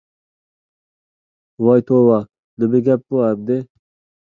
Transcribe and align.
ۋاي 1.67 1.85
توۋا، 1.93 2.19
نېمە 2.59 2.85
گەپ 2.91 3.09
بۇ 3.11 3.25
ئەمدى؟ 3.31 3.65